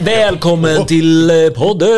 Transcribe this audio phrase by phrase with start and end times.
[0.00, 1.88] Välkommen till eh, podden!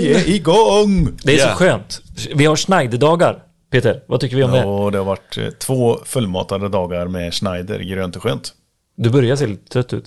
[0.00, 1.08] Vi är igång!
[1.22, 1.54] Det är så Ja.
[1.54, 2.00] skönt.
[2.34, 3.38] Vi har Schneiderdagar.
[3.72, 4.64] Peter, vad tycker vi om det?
[4.64, 8.52] Och det har varit eh, två fullmatade dagar med Schneider, grönt och skönt.
[8.96, 10.04] Du börjar se lite trött ut.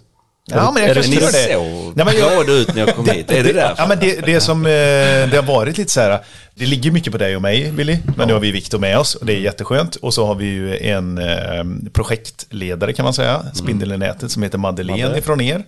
[0.52, 1.54] Ja, men jag är det kanske Ni gör det.
[1.54, 3.32] såg Nej, men jag- glada ut när jag kom hit.
[3.32, 3.76] Är det därför?
[3.84, 6.20] Ja, men det, det som eh, det har varit lite så här,
[6.56, 9.16] det ligger mycket på dig och mig, Billy, men nu har vi Viktor med oss
[9.16, 9.96] och det är jätteskönt.
[9.96, 14.44] Och så har vi ju en eh, projektledare kan man säga, spindel i nätet, som
[14.44, 15.20] heter Madeleine Madde.
[15.20, 15.64] ifrån er.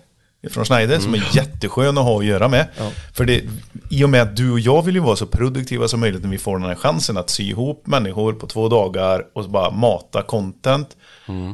[0.49, 2.67] Från Schneider, som är jätteskön att ha att göra med.
[3.13, 3.41] För det,
[3.89, 6.29] i och med att du och jag vill ju vara så produktiva som möjligt när
[6.29, 10.21] vi får den här chansen att sy ihop människor på två dagar och bara mata
[10.21, 10.95] content.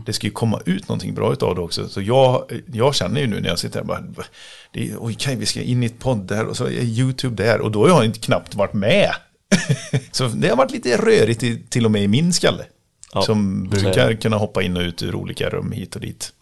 [0.05, 1.90] Det ska ju komma ut någonting bra utav det också.
[1.90, 4.04] Så jag, jag känner ju nu när jag sitter här bara,
[4.73, 7.71] det okej, vi ska in i ett podd där och så är YouTube där och
[7.71, 9.12] då har jag inte knappt varit med.
[10.12, 12.65] så det har varit lite rörigt i, till och med i min skalle.
[13.13, 16.34] Ja, som brukar kunna hoppa in och ut ur olika rum hit och dit.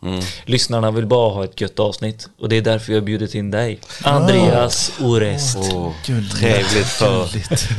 [0.45, 2.29] Lyssnarna vill bara ha ett gött avsnitt.
[2.39, 3.79] Och det är därför jag har bjudit in dig.
[4.03, 5.57] Andreas Orest.
[5.73, 6.35] Åh, Gulligt.
[6.35, 7.27] trevligt för...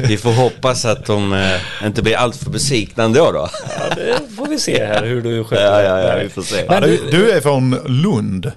[0.08, 3.48] Vi får hoppas att de eh, inte blir alltför besvikna ändå då.
[3.78, 5.84] Ja, det får vi se här hur du sköter Ja, det.
[5.84, 6.64] ja, ja, vi får se.
[6.68, 8.52] Men du, du är från Lund?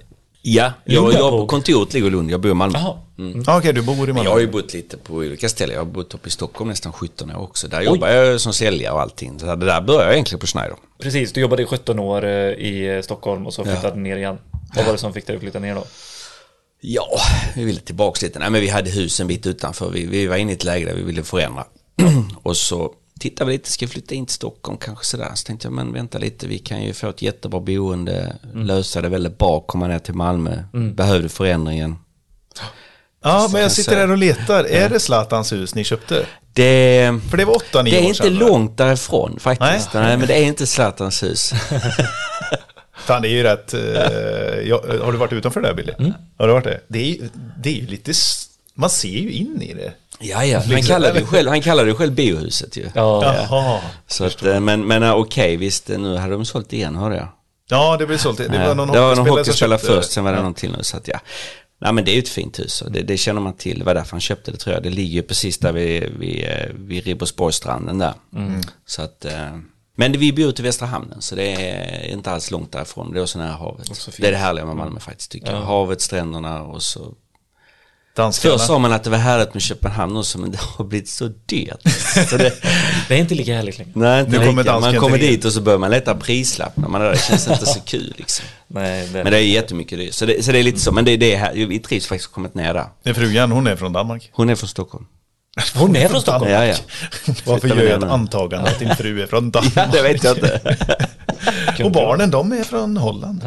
[0.46, 1.20] Ja, jag Lundabog.
[1.34, 2.80] jobbar, kontoret ligger i Lund, jag bor i Malmö.
[2.80, 2.98] Jaha.
[3.46, 4.42] Ja, Okej, du bor i Men jag har Malmö.
[4.42, 5.74] ju bott lite på olika ställen.
[5.76, 7.68] Jag har bott uppe i Stockholm nästan 17 år också.
[7.68, 9.40] Där jobbar jag som säljare och allting.
[9.40, 10.76] Så det där började jag egentligen på Schneider.
[11.02, 14.38] precis, du jobbade i 17 år eh, i Stockholm och så flyttade du ner igen.
[14.76, 15.84] Vad var det som fick dig att flytta ner då?
[16.82, 17.08] Ja,
[17.56, 18.40] vi ville tillbaka lite.
[18.40, 19.90] Nej, men vi hade hus en bit utanför.
[19.90, 21.64] Vi, vi var inne i ett läge där vi ville förändra.
[22.44, 25.32] och så tittade lite, ska flytta in till Stockholm kanske sådär.
[25.36, 29.10] Så tänkte jag, men vänta lite, vi kan ju få ett jättebra boende, lösa det
[29.10, 30.64] väldigt bra, komma ner till Malmö.
[30.94, 31.96] Behövde förändringen.
[33.24, 34.64] Ja, men jag sitter här och letar.
[34.64, 36.26] Är det Zlatans hus ni köpte?
[36.54, 38.34] Det, För det var åtta, nio det är år inte sedan.
[38.36, 39.94] långt därifrån faktiskt.
[39.94, 40.04] Nej.
[40.04, 40.18] Nej.
[40.18, 41.54] men det är inte Zlatans hus.
[42.96, 43.74] Fan, det är ju rätt...
[43.74, 45.94] eh, har du varit utanför där, Billy?
[46.38, 46.80] Har du varit det?
[46.88, 48.12] Det är, ju- det är ju lite...
[48.74, 49.94] Man ser ju in i det.
[50.24, 50.60] Ja, ja.
[50.60, 52.90] Han Liksom, kallade det själv, han kallade det själv biohuset ju.
[52.96, 53.80] Ja, Jaha.
[54.08, 57.28] Så att, eh, men, men okej, visst, nu hade de sålt igen hörde jag.
[57.70, 58.38] Ja, det blev sålt.
[58.38, 60.72] Det Ja, var någon det var någon hockeyspelare som först, sen var det någon till
[60.72, 60.78] nu.
[60.84, 61.20] Så att ja.
[61.82, 63.80] Nej men det är ju ett fint hus och det, det känner man till.
[63.80, 64.84] Det var därför han köpte det tror jag.
[64.84, 68.14] Det ligger ju precis där vid, vid, eh, vid Ribersborgsstranden där.
[68.36, 68.62] Mm.
[68.86, 69.58] Så att, eh,
[69.98, 73.14] men vi bor ute i Västra Hamnen så det är inte alls långt därifrån.
[73.14, 73.96] Det är också nära havet.
[73.96, 74.12] så.
[74.18, 75.62] Det är det härliga med Malmö faktiskt tycker jag.
[75.62, 77.14] Havet, stränderna och så.
[78.16, 78.58] Danskarna.
[78.58, 81.28] Först sa man att det var härligt med Köpenhamn också men det har blivit så
[81.46, 81.82] dyrt.
[82.30, 82.54] Så det,
[83.08, 83.92] det är inte lika härligt längre.
[83.96, 84.80] nej, inte Nu kommer.
[84.80, 87.12] Man kommer dit och så börjar man leta prislapp när man är där.
[87.12, 88.46] Det känns inte så kul liksom.
[88.68, 90.14] Nej, det, Men det är jättemycket dyrt.
[90.14, 90.92] Så det, så det är lite så.
[90.92, 92.86] Men det, det är här, vi trivs faktiskt att kommit ner där.
[93.04, 94.30] Det är frugan, hon är från Danmark.
[94.34, 95.06] Hon är från Stockholm.
[95.76, 96.52] Hon är från Stockholm.
[96.52, 96.76] Ja, ja.
[97.46, 99.74] Varför gör jag ett antagande att din fru är från Danmark?
[99.76, 100.78] Ja, det vet jag inte.
[101.84, 103.44] Och barnen, de är från Holland.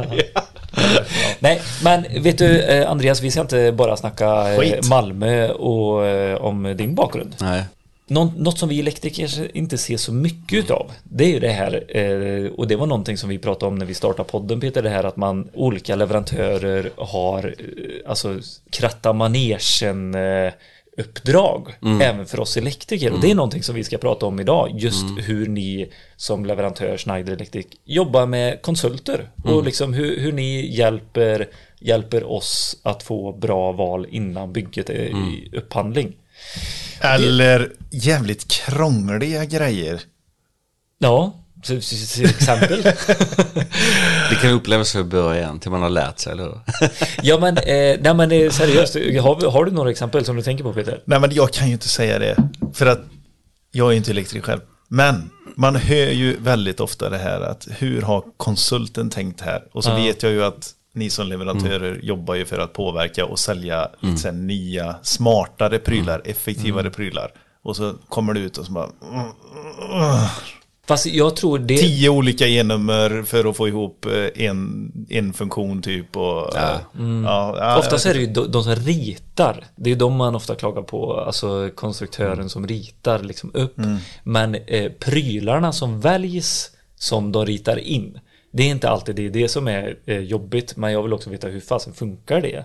[1.39, 4.89] Nej, men vet du eh, Andreas, vi ska inte bara snacka eh, Skit.
[4.89, 7.37] Malmö och eh, om din bakgrund.
[7.41, 7.65] Nej.
[8.09, 11.73] Nå något som vi elektriker inte ser så mycket utav, det är ju det här,
[12.57, 15.05] och det var någonting som vi pratade om när vi startade podden Peter, det här
[15.05, 17.55] att man, olika leverantörer har,
[18.07, 18.39] alltså
[18.71, 20.15] kratta manegen
[20.97, 23.13] uppdrag även för oss elektriker.
[23.13, 26.97] Och det är någonting som vi ska prata om idag just hur ni som leverantör
[26.97, 29.31] Schneider Electric jobbar med konsulter.
[29.45, 31.49] Och liksom hur, hur ni hjälper
[31.79, 36.17] hjälper oss att få bra val innan bygget är i upphandling.
[37.01, 40.01] Eller jävligt krångliga grejer.
[40.99, 42.83] Ja, till exempel.
[44.31, 46.61] Det kan upplevas så i början till man har lärt sig, eller hur?
[47.23, 50.65] ja men, eh, nej men eh, seriöst, har, har du några exempel som du tänker
[50.65, 51.01] på Peter?
[51.05, 52.37] Nej, men jag kan ju inte säga det.
[52.75, 53.01] För att
[53.73, 54.61] jag är inte elektriker själv.
[54.89, 59.63] Men man hör ju väldigt ofta det här att hur har konsulten tänkt här?
[59.73, 59.97] Och så Ja.
[59.97, 64.17] vet jag ju att ni som leverantörer jobbar ju för att påverka och sälja lite
[64.17, 67.31] så här nya, smartare prylar, effektivare prylar.
[67.63, 68.89] Och så kommer det ut och så bara...
[70.89, 71.77] Fast jag tror det...
[71.77, 76.17] Tio olika e-nummer för att få ihop eh, en, en funktion typ.
[76.17, 76.81] Och, ja.
[77.25, 79.65] Ja, ja, Oftast är det ju de, de som ritar.
[79.77, 81.21] Det är de man ofta klagar på.
[81.21, 83.77] Alltså konstruktören som ritar liksom upp.
[84.23, 88.19] Men eh, prylarna som väljs som de ritar in.
[88.51, 90.77] Det är inte alltid det, är det som är eh, jobbigt.
[90.77, 92.65] Men jag vill också veta hur fasen funkar det?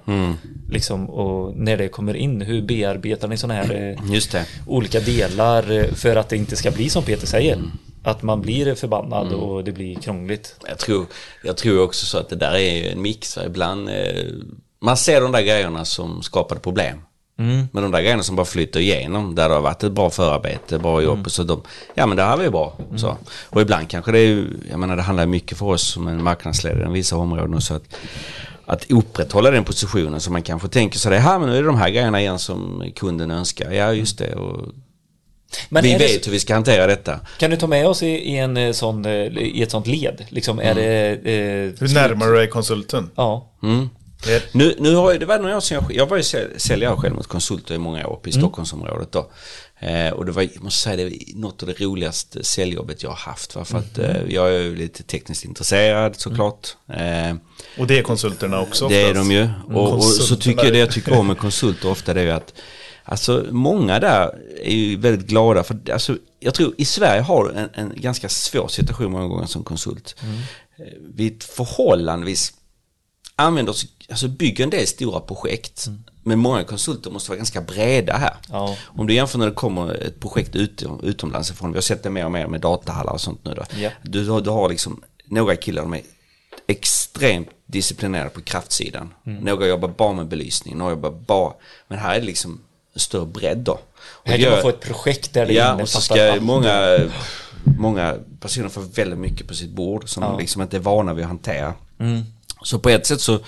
[0.69, 4.45] Liksom, och när det kommer in, hur bearbetar ni sådana här eh, Just det.
[4.67, 7.59] olika delar eh, för att det inte ska bli som Peter säger?
[8.03, 10.56] Att man blir förbannad och det blir krångligt.
[10.68, 11.06] Jag tror,
[11.44, 13.38] jag tror också så att det där är en mix.
[13.45, 14.25] Ibland, eh,
[14.80, 16.98] man ser de där grejerna som skapade problem.
[17.71, 20.80] Men de där grejerna som bara flyter igenom, där det har varit ett bra förarbete,
[20.80, 21.62] bra jobb, så de,
[21.94, 22.77] ja men det här var ju bra.
[22.95, 23.18] Så.
[23.50, 26.89] Och ibland kanske det är jag menar det handlar mycket för oss som en marknadsledare
[26.89, 27.95] i vissa områden så att
[28.65, 31.77] att upprätthålla den positionen så man kanske tänker så här, men nu är det de
[31.77, 33.71] här grejerna igen som kunden önskar.
[33.71, 34.36] Ja, just det.
[34.36, 34.68] Och
[35.69, 37.19] Men vi är det vet hur vi ska hantera detta.
[37.39, 40.25] Kan du ta med oss i, i, en eh, sån, eh, i ett sånt led?
[40.30, 40.86] Liksom, är det...
[41.12, 43.09] Eh, Hur närmar du dig konsulten?
[43.15, 43.51] Ja.
[44.25, 46.57] Det- Nu, nu har ju, det var några år sedan jag, jag var ju säl-
[46.57, 49.31] säljare själv mot konsulter i många år uppe i Stockholmsområdet då.
[49.80, 53.09] Eh, och det var, jag måste säga, det var något av det roligaste säljjobbet jag
[53.09, 53.56] har haft.
[53.56, 53.65] Va?
[53.65, 56.68] För att eh, jag är ju lite tekniskt intresserad såklart.
[56.94, 57.36] Eh,
[57.77, 59.30] Och det är konsulterna också det är oftast.
[59.30, 59.50] de ju.
[59.75, 62.53] Och, och så tycker jag det jag tycker om med konsulter ofta det är att
[63.03, 67.59] Alltså många där är ju väldigt glada för alltså, jag tror i Sverige har du
[67.59, 70.15] en, en ganska svår situation många gånger som konsult.
[70.21, 72.53] Eh, Vi förhållandevis
[73.36, 75.88] använder oss, alltså bygger en del stora projekt.
[76.24, 78.33] Men många konsulter måste vara ganska breda här.
[78.50, 78.75] Ja.
[78.83, 82.09] Om du jämför när det kommer ett projekt ut, utomlands ifrån, vi har sett det
[82.09, 83.63] mer och mer med datahallar och sånt nu då.
[83.80, 83.89] Ja.
[84.03, 86.01] Du, har- du har liksom några killar, de är
[86.68, 89.13] extremt disciplinerade på kraftsidan.
[89.24, 91.53] Några jobbar bara med belysning, några jobbar bara,
[91.88, 92.62] men här är det liksom
[92.95, 93.71] större bredd då.
[93.71, 96.97] Och Här kan gör- man få ett projekt där det Ja, och så ska många,
[97.79, 100.38] många personer få väldigt mycket på sitt bord som Ja.
[100.38, 101.73] liksom inte är vana vid att hantera.
[102.63, 103.39] Så på ett sätt så,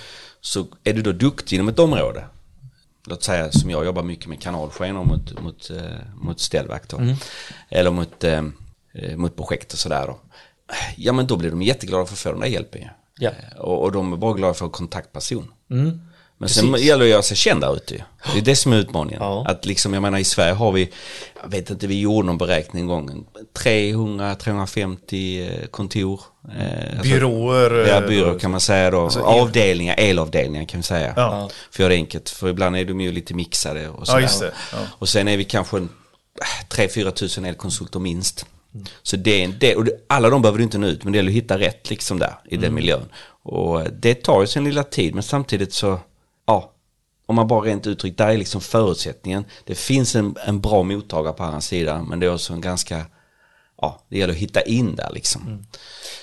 [0.42, 2.25] så är du då duktig inom ett område.
[3.07, 5.81] Låt säga som jag jobbar mycket med kanalskenor mot, mot, eh,
[6.16, 7.01] mot ställverk då.
[7.69, 8.44] Eller mot, eh,
[8.94, 10.19] eh, mot projekt och sådär då.
[10.98, 12.81] Ja men då blir de jätteglada för att få den där hjälpen.
[13.19, 13.30] Ja.
[13.30, 15.51] Eh, Och, och de är bara glada för att få kontaktperson.
[15.72, 16.01] Mm.
[16.38, 16.88] Men sen Precis.
[16.88, 18.06] gäller det att göra sig känd där ute.
[18.33, 19.19] Det är det som är utmaningen.
[19.21, 19.45] Ja.
[19.47, 20.89] Att liksom, jag menar i Sverige har vi,
[21.44, 23.25] jag vet inte, vi gjorde någon beräkning en gång,
[23.59, 26.21] 300-350 eh, kontor.
[26.59, 27.88] Eh, alltså- Byråer.
[27.88, 29.01] Ja, eh, byråer kan man säga då.
[29.03, 31.13] Alltså, Avdelningar, elavdelningar kan vi säga.
[31.15, 31.50] Ja.
[31.71, 34.19] För att göra det enkelt, för ibland är de ju lite mixade och Ja, sådär.
[34.21, 34.51] just det.
[34.74, 34.77] Ja.
[34.91, 35.89] Och sen är vi kanske en,
[36.41, 38.45] äh, 3-4 tusen elkonsulter minst.
[39.03, 41.18] Så det är en del, och alla de behöver du inte nå ut, men det
[41.18, 43.06] gäller att hitta rätt liksom där i den miljön.
[43.44, 46.00] Och det tar ju sin lilla tid, men samtidigt så,
[46.45, 46.74] ja,
[47.25, 49.45] om man bara rent uttryckt, där är liksom förutsättningen.
[49.63, 53.06] Det finns en, en bra mottagare på andra sidan, men det är också en ganska,
[53.83, 55.65] ja, det gäller att hitta in där liksom.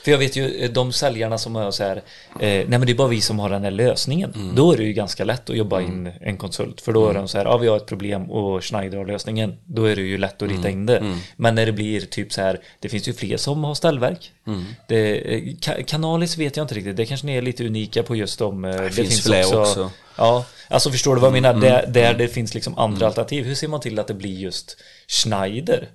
[0.05, 2.03] För jag vet ju eh, de säljarna som är så här, eh,
[2.41, 4.33] nej men det är bara vi som har den här lösningen.
[4.35, 4.55] Mm.
[4.55, 6.81] Då är det ju ganska lätt att jobba in en konsult.
[6.81, 9.57] För då är de så här, ja vi har ett problem och Schneider har lösningen.
[9.65, 10.73] Då är det ju lätt att rita Mm.
[10.73, 11.19] in det.
[11.37, 14.33] Men när det blir typ så här, det finns ju fler som har ställverk.
[14.47, 14.65] Mm.
[14.89, 18.17] Det, eh, ka- Kanalis vet jag inte riktigt, det kanske ni är lite unika på
[18.17, 18.65] just de.
[18.65, 19.91] eh, Det, finns fler också.
[20.17, 21.51] Ja, alltså förstår du vad jag menar?
[21.51, 21.61] Mm.
[21.61, 23.45] Där, där det finns liksom andra alternativ.
[23.45, 24.77] Hur ser man till att det blir just
[25.09, 25.89] Schneider?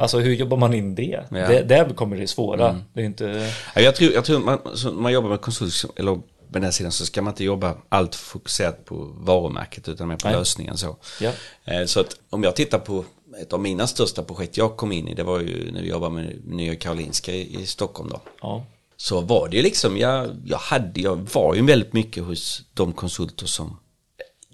[0.00, 1.24] Alltså hur jobbar man in det?
[1.30, 1.42] Mm.
[1.42, 1.48] Ja.
[1.48, 2.80] det där kommer det svåra.
[2.92, 3.52] Det är inte...
[3.74, 4.58] Ja, jag tror, jag tror man,
[5.02, 6.22] man jobbar med konsult, eller på
[6.54, 10.28] den här sidan så ska man inte jobba allt fokuserat på varumärket utan mer på
[10.28, 10.36] Nej.
[10.36, 10.96] lösningen så.
[11.20, 11.30] Ja.
[11.64, 13.04] Eh, Så att om jag tittar på
[13.40, 16.14] ett av mina största projekt jag kom in i, det var ju när vi jobbade
[16.14, 18.20] med Nya Karolinska i, i Stockholm då.
[18.42, 18.64] Ja.
[18.96, 22.92] Så var det ju liksom, jag, jag hade, jag var ju väldigt mycket hos de
[22.92, 23.76] konsulter som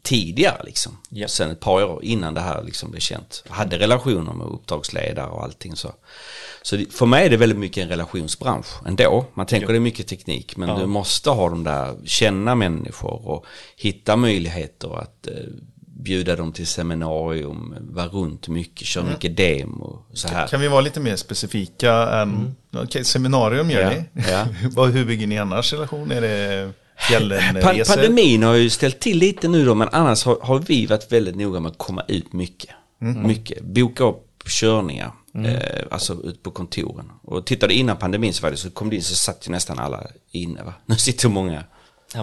[0.05, 0.99] tidigare liksom.
[1.09, 1.29] Ja.
[1.29, 3.43] Sen ett par år innan det här liksom blev känt.
[3.49, 5.93] Jag hade relationer med uppdragsledare och allting så.
[6.63, 9.27] Så det, för mig är det väldigt mycket en relationsbransch ändå.
[9.35, 10.79] Man tänker det är mycket teknik men Ja.
[10.79, 13.47] du måste ha de där, känna människor och
[13.77, 15.33] hitta möjligheter att eh,
[15.87, 20.47] bjuda dem till seminarium, vara runt mycket, köra mycket demo så här.
[20.47, 22.55] Kan vi vara lite mer specifika än...
[22.77, 24.23] Okej, seminarium gör Ja, ni.
[24.31, 24.45] ja.
[24.87, 26.11] Hur bygger ni annars relation?
[26.11, 26.73] Är det
[27.95, 31.37] Pandemin har ju ställt till lite nu då, men annars har, har vi varit väldigt
[31.37, 32.71] noga med att komma ut mycket.
[32.99, 33.63] Mycket.
[33.65, 34.21] Boka upp
[34.61, 35.13] körningar,
[35.47, 37.11] eh, alltså ut på kontoren.
[37.23, 39.79] Och tittade innan pandemin så var det så kom det in så satt ju nästan
[39.79, 40.75] alla inne va.
[40.87, 41.65] Nu sitter många.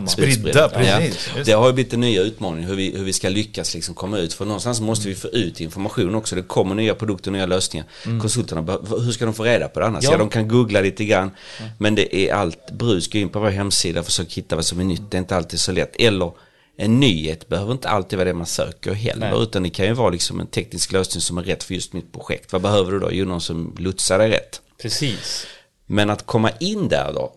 [0.07, 1.29] Spridda, precis.
[1.37, 1.43] Ja.
[1.45, 4.17] Det har ju blivit en nya utmaning hur vi, hur vi ska lyckas liksom komma
[4.17, 4.33] ut.
[4.33, 6.35] För någonstans måste vi få ut information också.
[6.35, 7.85] Det kommer nya produkter, nya lösningar.
[8.21, 10.03] Konsulterna, behöver- hur ska de få reda på det annars?
[10.03, 10.17] Ja, Ja.
[10.17, 11.31] de kan googla lite grann.
[11.77, 13.07] Men det är allt brus.
[13.11, 15.11] Gå in på vår hemsida och försök hitta vad som är nytt.
[15.11, 15.95] Det är inte alltid så lätt.
[15.99, 16.31] Eller
[16.77, 19.31] en nyhet behöver inte alltid vara det man söker heller.
[19.31, 19.43] Nej.
[19.43, 22.11] Utan det kan ju vara liksom en teknisk lösning som är rätt för just mitt
[22.13, 22.51] projekt.
[22.53, 23.09] Vad behöver du då?
[23.11, 24.61] Jo, någon som lotsar dig rätt.
[24.81, 25.47] Precis.
[25.85, 27.33] Men att komma in där då,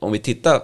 [0.00, 0.60] om vi tittar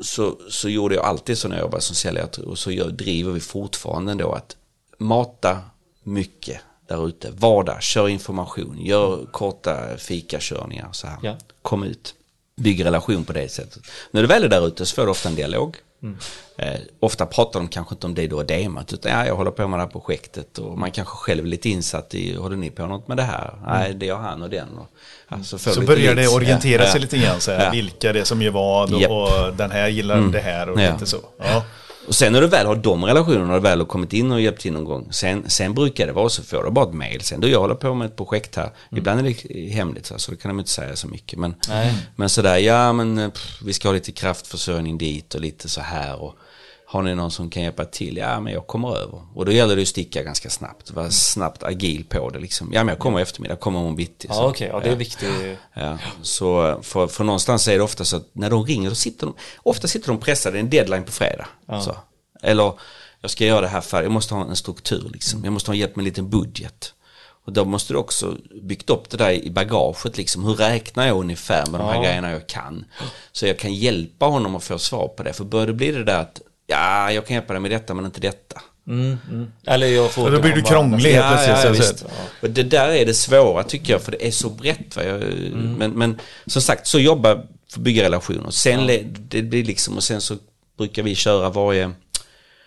[0.00, 3.32] så, så gjorde jag alltid så när jag jobbade som säljare och så gör, driver
[3.32, 4.56] vi fortfarande då att
[4.98, 5.58] mata
[6.02, 7.30] mycket där ute.
[7.30, 11.18] Var där, kör information, gör korta fikakörningar så här.
[11.22, 11.36] Ja.
[11.62, 12.14] Kom ut,
[12.56, 13.82] bygg relation på det sättet.
[14.10, 15.76] När du väl är där ute så får du ofta en dialog.
[16.56, 19.50] Eh, ofta pratar de kanske inte om det du har demat utan ja, jag håller
[19.50, 22.70] på med det här projektet och man kanske själv är lite insatt i, håller ni
[22.70, 23.54] på något med det här?
[23.66, 24.78] Nej, det gör han och den.
[24.78, 24.86] Och,
[25.28, 27.00] ja, så börjar det orientera sig ja.
[27.00, 27.70] lite grann så här, Ja.
[27.70, 29.10] vilka det är som gör vad och, Japp.
[29.10, 30.92] och den här gillar det här och Ja.
[30.92, 31.18] lite så.
[31.38, 31.64] Ja.
[32.10, 34.40] Och sen när du väl har de relationerna, när du väl har kommit in och
[34.40, 37.20] hjälpt till någon gång, sen, sen brukar det vara så, får du bara ett mail
[37.20, 40.30] sen, du jag håller på med ett projekt här, ibland är det hemligt så, så
[40.30, 41.94] det kan de inte säga så mycket, men, Nej.
[42.16, 45.80] men sådär, ja men eh, pff, vi ska ha lite kraftförsörjning dit och lite så
[45.80, 46.34] här och
[46.92, 48.16] har ni någon som kan hjälpa till?
[48.16, 49.20] Ja, men jag kommer över.
[49.34, 50.90] Och då gäller det att sticka ganska snabbt.
[50.90, 52.70] Vara snabbt agil på det liksom.
[52.72, 54.26] Ja, men jag kommer i eftermiddag, jag kommer om bitti.
[54.30, 55.28] Ja, okej, ja, det är viktigt.
[55.74, 59.26] Ja, så för, för någonstans är det ofta så att när de ringer, då sitter
[59.26, 61.46] de, ofta sitter de pressade, en deadline på fredag.
[61.84, 61.96] Så.
[62.42, 62.72] Eller,
[63.20, 65.44] jag ska göra det här för jag måste ha en struktur liksom.
[65.44, 66.94] Jag måste ha hjälp med en liten budget.
[67.44, 70.44] Och då måste du också byggt upp det där i bagaget liksom.
[70.44, 72.02] Hur räknar jag ungefär med de här Ja.
[72.02, 72.84] grejerna jag kan?
[73.32, 75.32] Så jag kan hjälpa honom att få svar på det.
[75.32, 76.40] För börjar det bli det där att,
[76.70, 78.60] ja, jag kan hjälpa dig med detta men inte detta.
[78.88, 79.52] Mm, mm.
[79.66, 82.04] Eller jag får då blir du krånglig helt plötsligt.
[82.08, 84.96] ja, Och det där är det svåra tycker jag, för det är så brett.
[84.96, 85.04] Va?
[85.04, 85.20] Jag,
[85.78, 88.50] men, men som sagt, så jobba för att bygga relationer.
[88.50, 90.36] Sen le- det blir liksom, och sen så
[90.78, 91.90] brukar vi köra varje,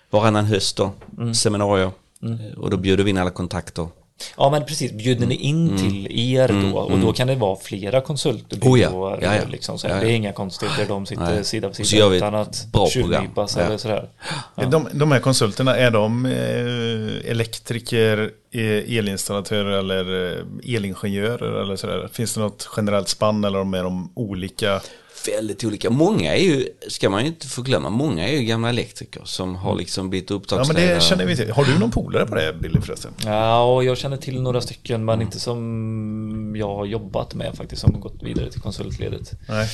[0.09, 0.93] varannan höst då,
[1.33, 1.91] seminarier.
[2.23, 3.87] Eh, Och då bjuder vi in alla kontakter.
[4.37, 8.01] Ja men precis, bjuder ni in till er då och då kan det vara flera
[8.01, 9.17] konsulter Mm, Oh ja.
[9.21, 9.41] Ja, ja.
[9.51, 9.99] liksom, så Ja, ja.
[10.01, 11.43] Det är inga konstigheter, de sitter Nej.
[11.43, 13.77] sida vid sida utan att tjuvnypas eller Ja.
[13.77, 14.09] sådär.
[14.55, 22.09] De, de här konsulterna, är de eh, elektriker, eh, elinstallatörer eller eh, elingenjörer eller sådär?
[22.13, 24.81] Finns det något generellt spann eller är de olika?
[25.27, 25.89] Väldigt olika.
[25.89, 29.75] Många är ju, ska man ju inte förglömma, många är ju gamla elektriker som har
[29.75, 31.51] liksom blivit Ja, men det känner vi till.
[31.51, 33.11] Har du någon polare på det, Billy, förresten?
[33.25, 37.81] Ja, och jag känner till några stycken men inte som jag har jobbat med faktiskt
[37.81, 39.31] som gått vidare till konsultledet.
[39.49, 39.69] Nej.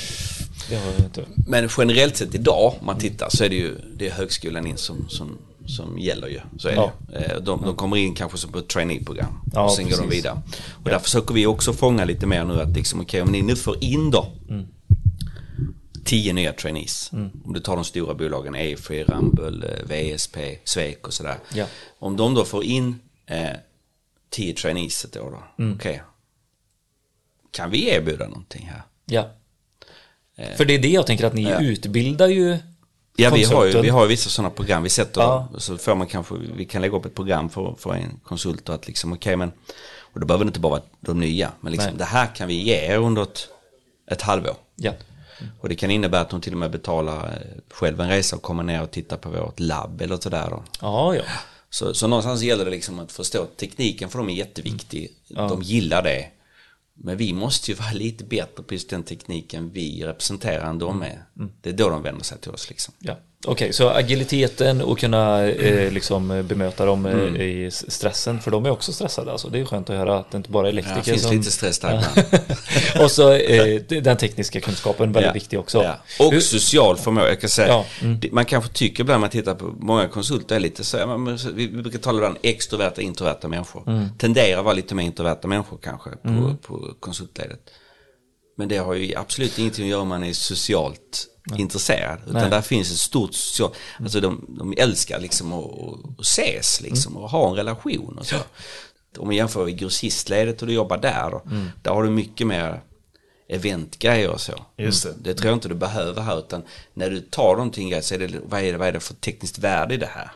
[0.70, 1.26] Det har jag inte.
[1.48, 4.78] Men generellt sett idag, om man tittar, så är det ju det är högskolan in
[4.78, 5.38] som, som,
[5.68, 6.40] som gäller ju.
[6.58, 6.92] Så är Ja.
[7.12, 7.18] det.
[7.18, 9.98] Eh, De, de kommer in kanske som på ett trainee-program Ja, och sen går de
[9.98, 10.18] precis.
[10.18, 10.42] vidare.
[10.84, 13.56] Och där försöker vi också fånga lite mer nu att liksom, okej om ni nu
[13.56, 14.66] får in då Mm.
[16.10, 17.12] Tio nya trainees.
[17.46, 21.38] Om du tar de stora bolagen, E4, Ramboll, eh, VSP, Svek och sådär.
[21.54, 21.66] Ja.
[22.00, 23.50] Om de då får in eh,
[24.30, 25.76] tio trainees ett år då, Mm.
[25.76, 26.02] okej.
[27.52, 28.82] Kan vi erbjuda någonting här?
[29.06, 29.30] Ja.
[30.58, 31.60] För det är det jag tänker att ni Ja.
[31.62, 32.58] utbildar ju
[33.16, 34.84] Ja, vi har, ju, vi har ju vissa sådana program.
[34.84, 35.48] Vi sätter, Ja.
[35.58, 38.76] så får man kanske, vi kan lägga upp ett program för, för en konsult och
[38.76, 39.52] att liksom, okej men,
[40.14, 41.98] och då behöver det inte bara vara de nya, men liksom, Nej.
[41.98, 43.48] det här kan vi ge er under ett,
[44.12, 44.56] ett halvår.
[44.76, 44.94] Ja.
[45.60, 48.42] Och det kan innebära att de till och med betalar eh, själv en resa och
[48.42, 50.64] kommer ner och tittar på vårt labb eller sådär då.
[50.82, 51.24] Ja, ja.
[51.70, 55.12] Så, så någonstans gäller det liksom att förstå att tekniken för dem är jätteviktig.
[55.30, 55.50] Mm.
[55.50, 56.28] De gillar det.
[56.94, 61.02] Men vi måste ju vara lite bättre på just den tekniken vi representerar än de
[61.02, 61.24] är.
[61.38, 61.52] Mm.
[61.62, 62.94] Det är då de vänder sig till oss liksom.
[63.00, 63.18] Ja,
[63.48, 67.36] okej, så agiliteten och kunna eh, liksom eh, bemöta dem eh, Mm.
[67.42, 69.50] i stressen, för de är också stressade alltså.
[69.50, 71.38] Det är skönt att höra att det inte bara är Ja, elektriker det finns som...
[71.38, 72.04] lite stress där
[73.04, 75.34] och så eh, den tekniska kunskapen, väldigt Ja.
[75.34, 75.84] viktig också.
[75.84, 75.96] Ja.
[76.26, 77.28] Och Hur- social förmåga.
[77.30, 78.20] Jag kan säga, Ja, mm.
[78.32, 80.98] man kanske tycker ibland när man tittar på många konsulter är lite så,
[81.40, 83.84] så- vi, vi brukar tala ibland extroverta, introverta människor.
[83.88, 84.06] Mm.
[84.18, 87.60] Tenderar att vara lite mer introverta människor kanske på, på konsultledet.
[88.60, 92.20] Men det har ju absolut ingenting att göra om man är socialt intresserad.
[92.28, 92.50] Utan Nej.
[92.50, 95.66] där finns ett stort socialt, alltså de, de älskar liksom att,
[96.20, 98.36] att ses liksom och ha en relation och så.
[99.18, 101.42] Om man jämför med grossistledet och du jobbar där då,
[101.82, 102.82] där har du mycket mer
[103.50, 104.54] eventgrejer och så.
[104.78, 105.14] Just det.
[105.22, 106.64] Det tror jag inte du behöver här utan
[106.94, 109.60] när du tar någonting så är det, vad är det, vad är det för tekniskt
[109.60, 110.32] värde i det här?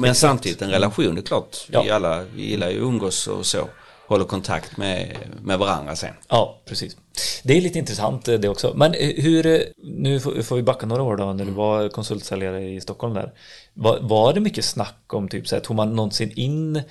[0.00, 1.94] Men samtidigt en relation, det är klart, vi Ja.
[1.94, 3.68] alla vi gillar ju att umgås och så,
[4.06, 6.14] håller kontakt med, med varandra sen.
[6.28, 6.96] Ja, precis.
[7.44, 8.72] Det är lite intressant eh, det också.
[8.76, 11.54] Men eh, hur, eh, nu får vi backa några år då, när du Mm.
[11.54, 13.32] var konsultsäljare i Stockholm där.
[13.74, 16.82] Var, var det mycket snack om typ så här, tog man någonsin in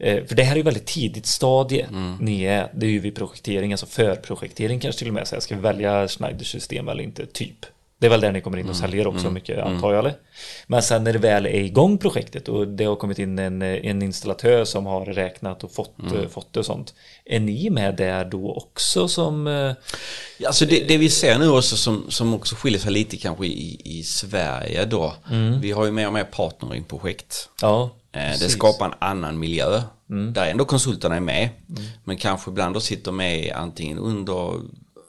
[0.00, 2.16] för det här är ju väldigt tidigt stadie Mm.
[2.20, 5.40] ni är, det är ju vid projektering, alltså förprojektering kanske till och med, så här,
[5.40, 7.66] ska vi välja Schneiders system eller inte, typ.
[8.00, 8.70] Det är väl där ni kommer in Mm.
[8.70, 10.14] och säljer också mycket antar jag eller?
[10.66, 14.02] Men sen när det väl är igång projektet och det har kommit in en, en
[14.02, 16.16] installatör som har räknat och fått, Mm.
[16.22, 16.94] eh, fått det och sånt.
[17.24, 19.46] Är ni med där då också som...
[19.46, 19.72] eh,
[20.46, 23.80] Alltså det, det vi ser nu också som, som också skiljer sig lite kanske i,
[23.98, 25.14] i Sverige då.
[25.60, 27.48] Vi har ju mer och mer partnering-projekt.
[27.62, 28.52] Ja, Eh, Det precis.
[28.52, 29.82] skapar en annan miljö.
[30.32, 31.48] Där ändå konsulterna är med.
[32.04, 34.60] Men kanske ibland då sitter med antingen under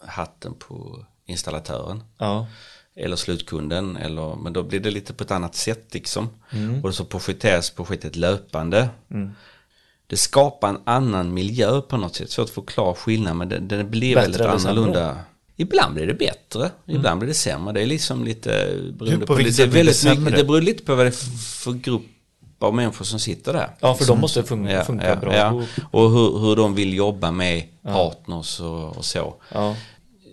[0.07, 2.03] hatten på installatören.
[2.17, 2.47] Ja,
[2.95, 3.97] Eller slutkunden.
[3.97, 6.29] Eller, men då blir det lite på ett annat sätt liksom.
[6.83, 8.89] Och så projekteras projektet löpande.
[10.07, 12.29] Det skapar en annan miljö på något sätt.
[12.31, 14.71] Svårt att förklara skillnaden men den, den blir Bättre väldigt sämre?
[14.71, 15.17] annorlunda.
[15.55, 17.73] Ibland blir det bättre, ibland blir det sämre.
[17.73, 18.49] Det är liksom lite
[18.99, 21.37] beroende på på, blir det väldigt mycket, det beror lite på vad det är för,
[21.37, 22.01] för grupp
[22.59, 23.69] av människor som sitter där.
[23.79, 25.63] ja för de måste funka, Ja, funka ja, bra ja.
[25.91, 29.35] Och hur, hur de vill jobba med partners och, och så.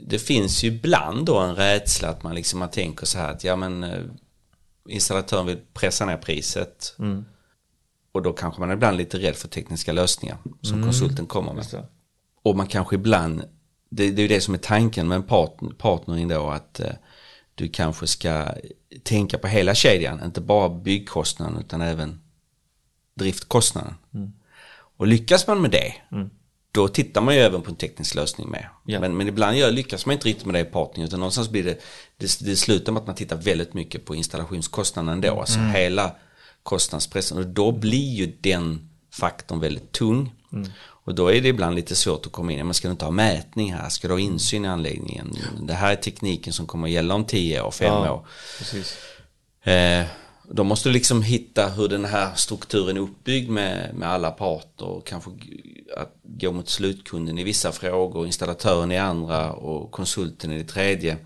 [0.08, 3.44] Det finns ju ibland då en rädsla att man liksom man tänker så här att
[3.44, 4.02] ja men eh,
[4.88, 6.94] Installatören vill pressa ner priset.
[6.98, 7.24] Mm.
[8.12, 11.86] Och då kanske man är ibland lite rädd för tekniska lösningar som konsulten kommer med.
[12.42, 13.42] Och man kanske ibland,
[13.90, 16.92] det, det är ju det som är tanken med en partner, partnering då, att eh,
[17.54, 18.46] du kanske ska
[19.02, 22.20] tänka på hela kedjan, inte bara byggkostnaden utan även
[23.14, 23.94] driftkostnaden.
[24.96, 25.94] Och lyckas man med det,
[26.78, 28.66] då tittar man ju även på en teknisk lösning med.
[28.84, 29.00] Ja.
[29.00, 31.64] Men, men ibland gör, lyckas man inte riktigt med det i partnering, utan någonstans blir
[31.64, 31.80] det,
[32.16, 36.12] det, det slutar med att man tittar väldigt mycket på installationskostnaden ändå, alltså hela
[36.62, 37.38] kostnadspressen.
[37.38, 40.32] Och då blir ju den faktorn väldigt tung.
[40.80, 42.66] Och då är det ibland lite svårt att komma in.
[42.66, 43.88] Man ska inte ha mätning här?
[43.88, 45.36] Ska du ha insyn i anläggningen?
[45.62, 48.12] Det här är tekniken som kommer att gälla om 10 år, 5 Ja.
[48.12, 48.26] år.
[48.58, 48.96] Precis.
[49.62, 50.04] Eh,
[50.50, 54.86] då måste du liksom hitta hur den här strukturen är uppbyggd med, med alla parter
[54.86, 55.30] och kanske
[55.96, 61.16] att gå mot slutkunden i vissa frågor, installatören i andra och konsulten i det tredje.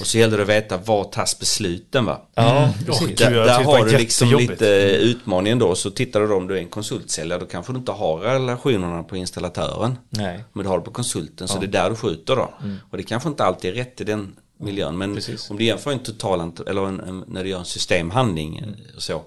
[0.00, 2.20] Och så gäller det att veta var tas besluten va?
[2.34, 4.66] Ja, jag Där, där har du liksom lite
[5.00, 5.74] utmaningen då.
[5.74, 9.02] Så tittar du då om du är en konsultsäljare då kanske du inte har relationerna
[9.02, 9.98] på installatören.
[10.08, 10.44] Nej.
[10.52, 12.54] Men du har det på konsulten så det är där du skjuter då.
[12.90, 14.98] Och det kanske inte alltid är rätt i den miljön.
[14.98, 15.50] Men Precis.
[15.50, 19.02] om du jämför en total, eller en, en, när du gör en systemhandling eh, och
[19.02, 19.22] så.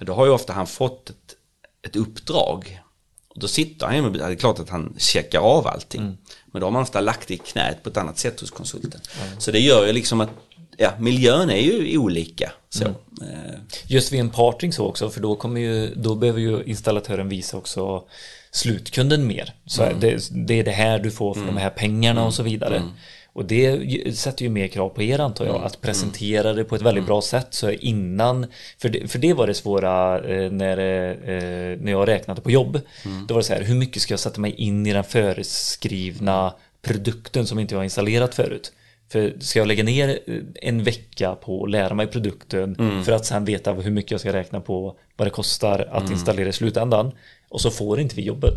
[0.00, 1.16] Då har ju ofta han fått ett,
[1.88, 2.80] ett uppdrag.
[3.28, 6.18] Och då sitter han ju med, det är klart att han checkar av allting.
[6.46, 9.00] Men då har man ofta lagt det i knät på ett annat sätt hos konsulten.
[9.38, 10.30] Så det gör ju liksom att,
[10.76, 12.52] ja, miljön är ju olika.
[12.68, 12.84] Så.
[12.84, 12.90] Eh,
[13.86, 17.56] Just vid en partring så också, för då, kommer ju, då behöver ju installatören visa
[17.56, 18.04] också
[18.50, 19.54] slutkunden mer.
[19.66, 20.00] Så Mm.
[20.00, 22.82] det, det är det här du får för de här pengarna och så vidare.
[23.36, 23.42] Mm.
[23.42, 26.82] Och det sätter ju mer krav på er antar jag, att presentera det på ett
[26.82, 27.06] väldigt Mm.
[27.06, 27.46] bra sätt.
[27.50, 28.46] Så innan,
[28.78, 32.80] för det, för det var det svåra eh, när, eh, när jag räknade på jobb.
[33.04, 33.26] Mm.
[33.26, 36.54] Då var det så här, hur mycket ska jag sätta mig in i den föreskrivna
[36.82, 38.72] produkten som inte jag har installerat förut?
[39.12, 43.04] För ska jag lägga ner eh, en vecka på att lära mig produkten Mm.
[43.04, 46.12] för att sen veta hur mycket jag ska räkna på vad det kostar att Mm.
[46.12, 47.12] installera i slutändan
[47.48, 48.54] och så får inte vi jobbet.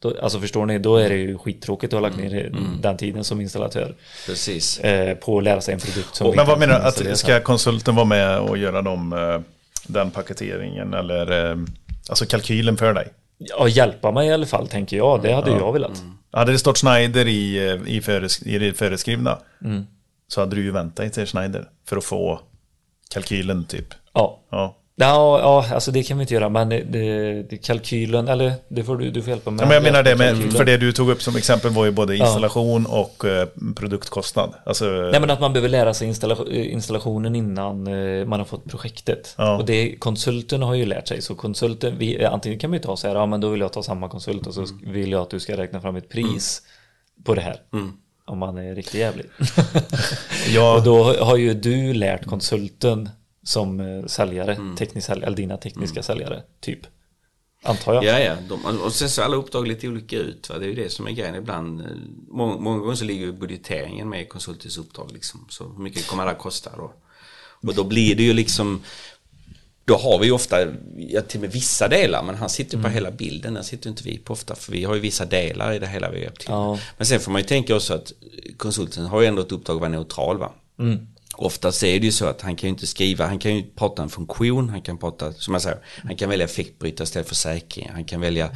[0.00, 2.32] Då, alltså förstår ni, då är det ju skittråkigt att ha lagt Mm.
[2.32, 2.50] ner
[2.82, 3.94] den tiden som installatör
[4.26, 4.78] precis.
[4.78, 7.10] eh, på att lära sig en produkt som vi Men vad menar du?
[7.10, 9.40] Att ska konsulten vara med och göra dem, eh,
[9.86, 11.56] den paketeringen eller eh,
[12.08, 13.08] alltså kalkylen för dig?
[13.38, 15.98] Ja, hjälpa mig i alla fall tänker jag, det hade jag velat.
[15.98, 16.12] Mm.
[16.32, 19.86] Hade det stått Schneider i, eh, i, föresk i det föreskrivna Mm.
[20.28, 22.40] så hade du ju väntat dig till Schneider för att få
[23.10, 23.86] kalkylen typ.
[24.14, 24.40] Ja.
[24.50, 24.76] Ja.
[25.00, 28.96] Ja, ja, alltså det kan vi inte göra, men det, det, kalkylen, eller det får
[28.96, 29.60] du, du får hjälpa mig.
[29.62, 31.90] Ja, men jag menar det med, för det du tog upp som exempel var ju
[31.90, 34.54] både installation och eh, produktkostnad.
[34.64, 38.44] Alltså, Nej men att man behöver lära sig installa- eh, installationen innan eh, man har
[38.44, 39.34] fått projektet.
[39.38, 39.56] Ja.
[39.56, 41.22] Och det konsulten har ju lärt sig.
[41.22, 43.82] Så konsulten, vi, antingen kan vi ta så här, ja men då vill jag ta
[43.82, 44.92] samma konsult och så Mm.
[44.92, 46.62] vill jag att du ska räkna fram ett pris
[47.24, 47.56] på det här.
[48.26, 49.26] Om man är riktigt jävlig.
[50.54, 53.08] ja, och då har ju du lärt konsulten
[53.48, 54.76] som eh, säljare, Mm.
[54.76, 56.80] teknisk säljare, eller dina tekniska säljare, typ.
[57.62, 58.04] Antar jag.
[58.04, 58.36] Ja, ja.
[58.48, 60.48] De, och sen så är alla uppdrag lite olika ut.
[60.50, 60.58] Va?
[60.58, 61.80] Det är ju det som är grejen ibland.
[61.80, 61.86] eh,
[62.28, 65.10] Många, många gånger så ligger ju budgeteringen med konsultens uppdrag.
[65.12, 65.46] Liksom.
[65.50, 66.92] Så hur mycket kommer det här kosta då?
[67.68, 68.80] Och då blir det ju liksom
[69.84, 70.56] då har vi ju ofta,
[70.96, 72.90] ja, till och med vissa delar, men han sitter ju Mm.
[72.90, 75.72] på hela bilden, den sitter inte vi på ofta, för vi har ju vissa delar
[75.72, 76.50] i det hela vi hjälpt till.
[76.50, 76.78] Ja.
[76.96, 78.12] Men sen får man ju tänka också att
[78.56, 80.52] konsulten har ju ändå ett uppdrag att vara neutral va.
[80.78, 81.06] Mm.
[81.40, 83.62] Ofta så är det ju så att han kan ju inte skriva, han kan ju
[83.76, 87.34] prata en funktion, han kan prata, som jag säger, han kan välja effektbrytare istället för
[87.34, 88.50] säkring, han kan välja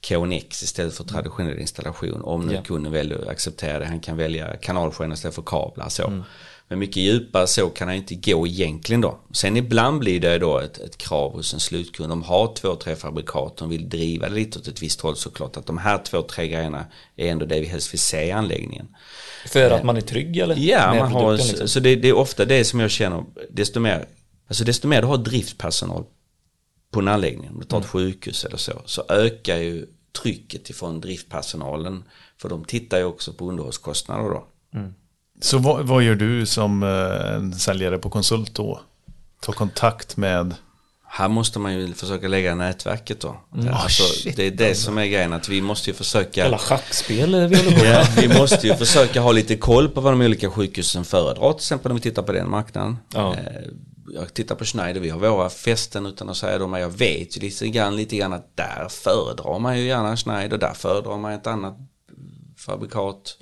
[0.00, 2.62] KNX istället för traditionell installation om nu Ja.
[2.62, 6.06] kunden väljer att acceptera det, han kan välja kanalskärm istället för kablar så.
[6.06, 6.22] Mm.
[6.68, 9.18] Men mycket djupare så kan han inte gå egentligen då.
[9.32, 12.08] Sen ibland blir det då ett, ett krav hos en slutkund.
[12.08, 15.56] De har två, tre fabrikat, de vill driva det lite åt ett visst håll såklart.
[15.56, 16.84] Att de här två, tre grejerna
[17.16, 18.88] är ändå det vi helst vill se i anläggningen.
[19.46, 20.56] För att man är trygg eller?
[20.56, 21.68] Ja, man har, liksom.
[21.68, 24.06] så det, det är ofta det som jag känner, desto mer,
[24.48, 26.04] alltså desto mer du har driftpersonal
[26.90, 27.84] på en anläggning, om du tar Mm.
[27.84, 29.86] ett sjukhus eller så, så ökar ju
[30.22, 32.04] trycket ifrån driftpersonalen.
[32.38, 34.44] För de tittar ju också på underhållskostnader då.
[35.40, 38.80] så vad, vad gör du som eh, säljare på konsult då?
[39.40, 40.54] Ta kontakt med...
[41.12, 43.28] Här måste man ju försöka lägga nätverket då.
[43.28, 46.58] Ah, Alltså, shit, det är det som är grejen, att vi måste ju försöka Alla
[46.58, 47.94] schackspel vi håller på med.
[47.94, 51.58] Ja, vi måste ju försöka ha lite koll på vad de olika sjukhusen föredrar, till
[51.58, 52.96] exempel om vi tittar på den marknaden.
[53.14, 53.34] Ja.
[53.34, 53.40] Eh,
[54.14, 57.36] Jag tittar på Schneider, vi har våra fästen utan att säga dem, men jag vet
[57.36, 61.32] ju lite grann, lite grann att där föredrar man ju gärna Schneider, där föredrar man
[61.32, 61.76] ett annat
[62.56, 63.38] fabrikat.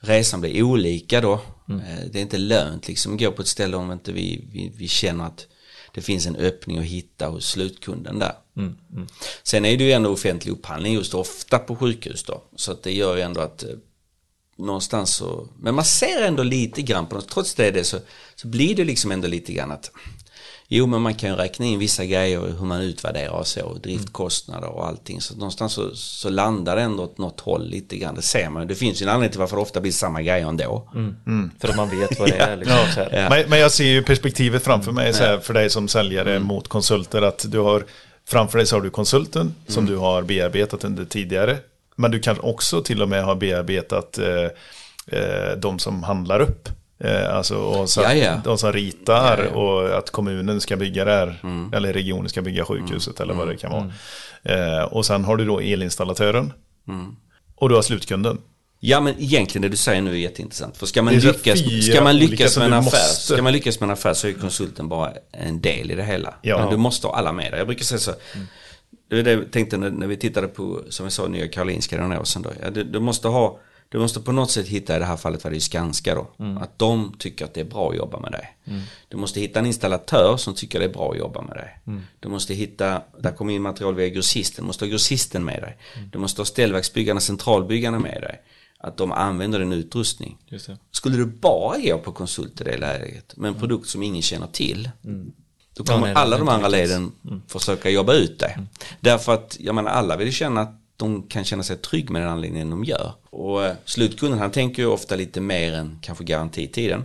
[0.00, 1.32] Resan blir olika då.
[1.68, 4.72] Eh, Det är inte lönt liksom att gå på ett ställe om inte vi, vi,
[4.76, 5.46] vi känner att
[5.94, 8.32] det finns en öppning att hitta hos slutkunden där.
[9.42, 12.42] Sen är det ju ändå offentlig upphandling just ofta på sjukhus då.
[12.56, 13.70] Så att det gör ju ändå att eh,
[14.58, 17.98] någonstans så, men man ser ändå lite grann på något, trots det, det så,
[18.34, 19.90] så blir det liksom ändå lite grann att
[20.68, 24.68] Jo, men man kan ju räkna in vissa grejer, hur man utvärderar och så, driftkostnader
[24.68, 25.20] och allting.
[25.20, 28.14] Så någonstans så, så landar det ändå åt något håll lite grann.
[28.14, 28.66] Det ser man.
[28.66, 30.88] Det finns ju en anledning till varför det ofta blir samma grejer ändå.
[30.94, 31.50] Mm.
[31.60, 32.56] För att man vet vad det är.
[32.56, 33.08] Liksom, här.
[33.12, 33.28] Ja.
[33.28, 36.48] Men, men jag ser ju perspektivet framför mig så här, för dig som säljare Mm.
[36.48, 37.84] mot konsulter att du har
[38.28, 39.94] framför dig så har du konsulten som Mm.
[39.94, 41.58] du har bearbetat under tidigare.
[41.96, 44.48] Men du kan också till och med ha bearbetat eh,
[45.18, 46.68] eh, de som handlar upp.
[46.98, 48.40] Eh, alltså och så, Ja, ja.
[48.44, 49.56] de som ritar Ja, ja.
[49.60, 51.40] och att kommunen ska bygga det här.
[51.76, 53.92] Eller regionen ska bygga sjukhuset eller vad det kan vara.
[54.42, 56.52] Eh, och sen har du då elinstallatören.
[57.56, 58.38] Och du har slutkunden.
[58.80, 60.76] Ja men egentligen det du säger nu är jätteintressant.
[60.76, 61.58] För ska man lyckas,
[61.90, 64.32] ska man lyckas med en affär, måste- ska man lyckas med en affär så är
[64.32, 66.34] konsulten bara en del i det hela.
[66.42, 66.58] Ja.
[66.58, 67.58] Men du måste ha alla med dig.
[67.58, 68.12] Jag brukar säga så.
[69.08, 72.20] Det är det jag tänkte när, när vi tittade på, som jag sa, Nya Karolinska
[72.20, 72.52] år sedan då.
[72.62, 75.44] Ja, du, du måste ha, du måste på något sätt hitta, i det här fallet
[75.44, 76.30] var det ju Skanska då,
[76.60, 78.56] att de tycker att det är bra att jobba med dig.
[79.08, 81.78] Du måste hitta en installatör som tycker det är bra att jobba med dig.
[82.20, 85.78] Du måste hitta, där kommer in material via grossisten, du måste ha grossisten med dig.
[86.12, 88.42] Du måste ha ställverksbyggarna, centralbyggarna med dig.
[88.78, 90.38] Att de använder din utrustning.
[90.90, 94.46] Skulle du bara gå på konsult i det läget med en produkt som ingen känner
[94.46, 94.90] till.
[95.76, 97.12] Då kommer alla de andra leden
[97.46, 98.58] försöka jobba ut det.
[99.00, 102.30] Därför att, jag menar alla vill känna att de kan känna sig trygg med den
[102.30, 103.12] anläggningen de gör.
[103.30, 107.04] Och eh, slutkunden han tänker ju ofta lite mer än kanske garantitiden.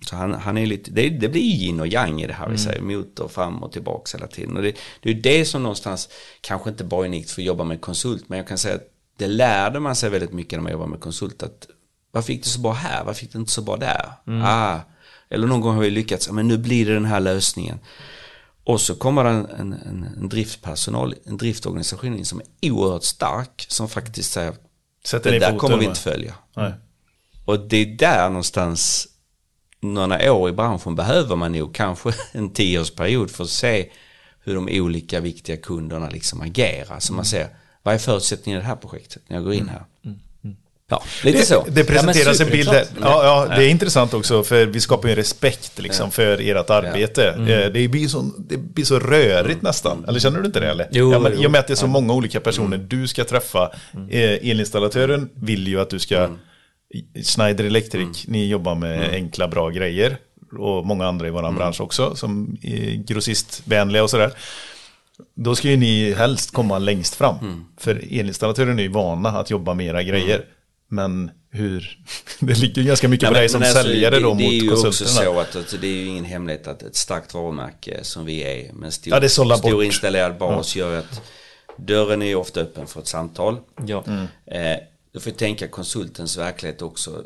[0.00, 2.58] Så han, han är lite, det, det blir yin och yang i det här vi
[2.58, 4.56] säger, motor fram och tillbaks hela tiden.
[4.56, 6.08] Och det, det är det som någonstans,
[6.40, 9.28] kanske inte bara unikt för att jobba med konsult, men jag kan säga att det
[9.28, 11.42] lärde man sig väldigt mycket när man jobbar med konsult.
[11.42, 11.66] Att,
[12.12, 13.04] varför gick det så bra här?
[13.04, 14.12] Varför gick det inte så bra där?
[14.42, 14.80] Ah,
[15.30, 17.78] eller någon gång har vi lyckats, men nu blir det den här lösningen.
[18.64, 19.72] Och så kommer en, en,
[20.16, 24.54] en, driftpersonal, en driftorganisation in som är oerhört stark, som faktiskt säger
[25.04, 26.34] Sätter det där kommer vi inte följa.
[26.56, 26.72] Nej.
[27.44, 29.08] Och det är där någonstans,
[29.80, 33.90] några år i branschen behöver man nog kanske en tioårsperiod för att se
[34.40, 37.00] hur de olika viktiga kunderna liksom agerar.
[37.00, 37.48] Så man ser,
[37.82, 39.84] vad är förutsättningen i det här projektet när jag går in här?
[40.88, 41.64] Ja, lite så.
[41.64, 42.64] Det, det presenteras en bild.
[42.64, 42.98] superintressant.
[43.02, 47.30] Ja, ja, det är intressant också för vi skapar ju respekt liksom, för ert arbete.
[47.30, 47.48] Mm.
[47.48, 50.04] Eh, Det, blir så, det blir så rörigt nästan.
[50.08, 50.70] Eller känner du inte det?
[50.70, 50.88] Eller?
[50.90, 51.34] Jo, ja, men, jo.
[51.38, 51.42] Mm.
[51.42, 53.70] I och med att det är så många olika personer du ska träffa.
[54.10, 56.16] Eh, elinstallatören vill ju att du ska...
[56.16, 56.38] Mm.
[57.24, 60.16] Schneider Electric, ni jobbar med enkla bra grejer.
[60.58, 61.54] Och många andra i vår Mm.
[61.56, 64.30] bransch också, som är grossistvänliga och sådär.
[65.36, 67.38] Då ska ju ni helst komma längst fram.
[67.42, 67.64] Mm.
[67.78, 70.44] För elinstallatören är ju vana att jobba med era grejer.
[70.88, 71.98] Men hur...
[72.40, 74.46] Det ligger ju ganska mycket Ja, på dig som alltså, säljare då det, det är
[74.46, 75.24] mot ju också konsulterna.
[75.24, 78.72] så att, att det är ju ingen hemlighet att ett starkt varumärke som vi är
[78.72, 79.84] med stor, Ja, det stor bort.
[79.84, 81.22] installerad bas gör att
[81.76, 83.56] dörren är ju ofta öppen för ett samtal.
[83.86, 84.04] Ja.
[84.46, 84.76] Eh,
[85.12, 87.22] du får tänka konsultens verklighet också.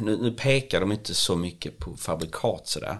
[0.00, 2.98] Nu, nu pekar de inte så mycket på fabrikat sådär.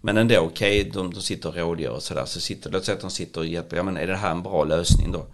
[0.00, 2.24] Men ändå, okej, de, de sitter och rådgör och sådär.
[2.24, 4.42] Så sitter, låt säga att de sitter och hjälper, ja men är det här en
[4.42, 5.26] bra lösning då?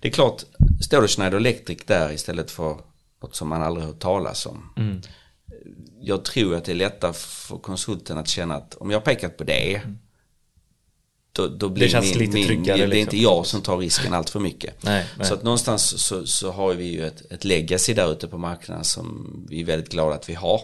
[0.00, 0.42] Det är klart,
[0.84, 2.76] står det Schneider Electric där istället för
[3.22, 4.72] något som man aldrig hört talas om.
[6.00, 9.44] Jag tror att det är lättare för konsulten att känna att om jag pekat på
[9.44, 9.80] det,
[11.32, 13.00] då, då blir Det känns min, lite min, tryggare, det är liksom.
[13.00, 14.82] inte jag som tar risken allt för mycket.
[14.82, 15.26] Nej, nej.
[15.26, 18.84] Så att någonstans så, så har vi ju ett, ett legacy där ute på marknaden
[18.84, 20.60] som vi är väldigt glada att vi har.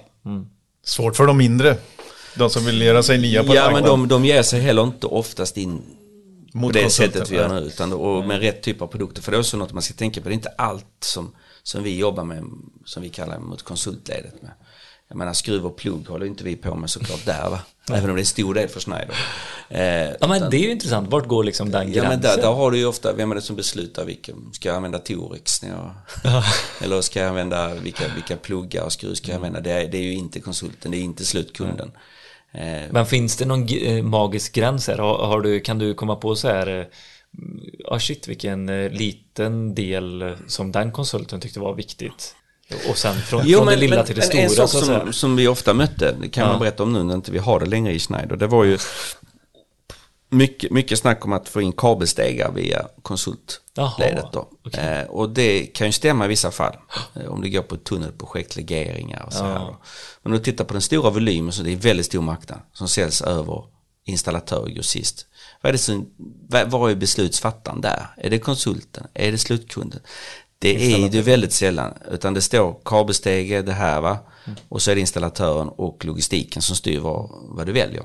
[0.84, 1.76] Svårt för de mindre.
[2.36, 5.06] De som vill göra sig nya på Ja men de, de ger sig heller inte
[5.06, 5.82] oftast in
[6.52, 7.66] på Mot det konsulten, sättet vi gör nu.
[7.66, 9.22] Utan då, och med rätt typ av produkter.
[9.22, 10.28] För det är också något man ska tänka på.
[10.28, 12.44] Det är inte allt som, som vi jobbar med,
[12.84, 14.50] som vi kallar mot konsultledet med.
[15.08, 17.60] Jag menar skruv och plugg håller inte vi på med såklart där va.
[17.90, 19.16] Även om det är en stor del för Schneider.
[19.68, 21.10] Eh, ja, men det är ju intressant.
[21.10, 22.08] Vart går liksom den Ja gränsen?
[22.10, 24.76] men där, där har du ju ofta, vem är det som beslutar vilken, ska jag
[24.76, 25.94] använda Torex när jag,
[26.80, 29.98] eller ska jag använda vilka, vilka pluggar och skruv ska jag använda, det är, det
[29.98, 31.88] är ju inte konsulten, det är inte slutkunden.
[31.88, 32.00] Eh,
[32.90, 34.98] Men finns det någon eh, magisk gräns här?
[34.98, 36.86] Har, har du, kan du komma på så här, eh,
[37.78, 42.34] ja shit vilken eh, liten del eh, som den konsulten tyckte var viktigt.
[42.90, 45.48] Och sen från, från det lilla till det en, en stora sak som, som vi
[45.48, 46.50] ofta mötte, kan Ja.
[46.50, 48.78] man berätta om nu när inte vi har det längre i Schneider, det var ju
[50.32, 54.48] mycket, mycket snack om att få in kabelstegar via konsultledet då.
[54.62, 56.76] Jaha, Eh, och det kan ju stämma i vissa fall.
[57.14, 59.58] Eh, om det går på tunnelprojekt, legeringar och så här.
[59.58, 59.76] då.
[60.22, 62.88] Men om du tittar på den stora volymen så det är väldigt stor marknad som
[62.88, 63.64] säljs över
[64.04, 65.26] installatör och grossist.
[65.60, 66.08] Vad är det som,
[66.66, 68.06] vad, är beslutsfattaren där?
[68.16, 69.06] Är det konsulten?
[69.14, 70.00] Är det slutkunden?
[70.58, 74.18] Det är ju väldigt sällan, utan det står kabelstege, det här va.
[74.68, 78.02] Och så är det installatören och logistiken som styr vad, vad du väljer.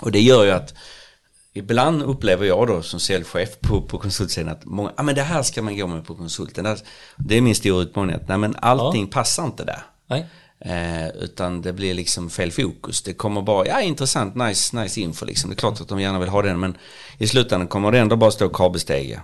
[0.00, 0.74] Och det gör ju att
[1.56, 5.42] ibland upplever jag då som säljchef på, på konsultsidan att många, ah, men det här
[5.42, 6.64] ska man gå med på konsulten.
[6.64, 6.82] Det-
[7.16, 9.82] Det är min stora utmaning att nej men allting passar inte där.
[10.60, 13.02] Eh, utan det blir liksom fel fokus.
[13.02, 15.50] Det kommer bara, ja intressant, nice, nice info liksom.
[15.50, 16.76] Det är klart att de gärna vill ha den men
[17.18, 19.20] i slutändan kommer det ändå bara stå kabelstege.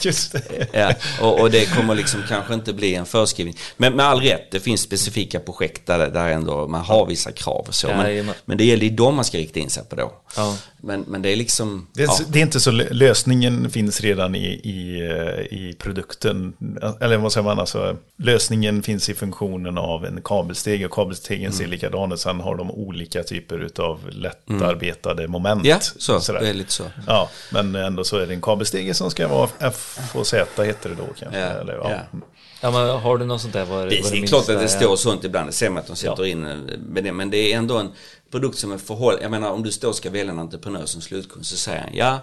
[0.00, 0.66] Just det.
[0.72, 3.56] Ja, och, och, det kommer liksom kanske inte bli en förskrivning.
[3.76, 7.64] Men med all rätt, det finns specifika projekt där, där ändå man har vissa krav
[7.68, 7.88] och så.
[7.88, 10.12] Men, men det gäller ju dem man ska rikta in sig på då.
[10.36, 10.56] Ja.
[10.86, 11.86] Men, men det är liksom...
[11.94, 12.18] Det är, ja.
[12.28, 16.52] det är, inte så, lösningen finns redan i, i, eh, i produkten.
[17.00, 21.52] Eller vad säger man, alltså, lösningen finns i funktionen av en kabelsteg och kabelstegen mm.
[21.52, 22.20] ser likadan ut.
[22.20, 25.32] Sen har de olika typer av lättarbetade mm.
[25.32, 25.64] moment.
[25.64, 26.84] Ja, så, lite så.
[27.06, 29.70] Ja, men ändå så är det en kabelstege som ska vara
[30.12, 31.38] FOZ heter det då kanske.
[31.38, 31.90] Ja, eller, ja.
[31.90, 32.18] ja.
[32.60, 33.64] Ja, men har du något sånt där?
[33.64, 35.48] Vad, det, är klart att det står sånt ibland.
[35.48, 36.28] Det ser man att de sätter ja.
[36.28, 36.40] in
[36.78, 37.12] med det.
[37.12, 37.92] Men det är ändå en
[38.30, 39.18] produkt som är förhåll...
[39.22, 41.90] Jag menar om du står och ska välja en entreprenör som slutkund så säger han
[41.94, 42.20] ja,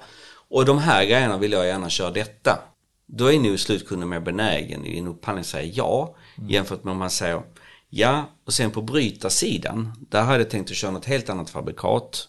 [0.49, 2.59] och de här grejerna vill jag gärna köra detta.
[3.05, 6.49] Då är nog slutkunden mer benägen i en upphandling att säga ja mm.
[6.49, 7.41] jämfört med om man säger
[7.89, 12.27] ja och sen på brytarsidan där hade jag tänkt att köra något helt annat fabrikat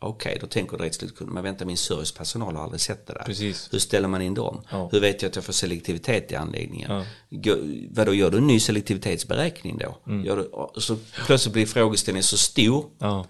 [0.00, 3.22] Okej, okay, då tänker direkt slutkunden, men vänta min servicepersonal har aldrig sett det där.
[3.24, 3.68] Precis.
[3.72, 4.62] Hur ställer man in dem?
[4.70, 4.88] Ja.
[4.92, 7.04] Hur vet jag att jag får selektivitet i anläggningen?
[7.28, 7.56] Ja.
[7.90, 9.98] Vadå, gör du en ny selektivitetsberäkning då?
[10.06, 10.24] Mm.
[10.24, 12.86] Gör du, så plötsligt blir frågeställningen så stor.
[12.98, 13.26] Ja.